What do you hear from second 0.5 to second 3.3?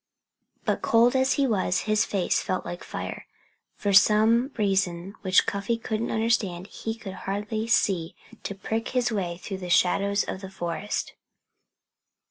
But cold as he was, his face felt like fire.